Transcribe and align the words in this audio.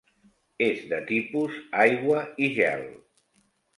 És 0.67 0.79
de 0.93 0.99
tipus 1.11 1.59
aigua 1.83 2.25
i 2.47 2.51
gel. 2.57 2.87